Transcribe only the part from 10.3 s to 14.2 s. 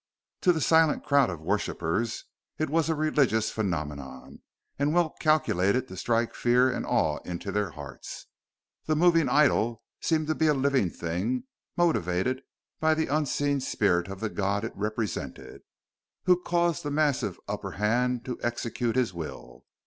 be a living thing, motivated by the unseen spirit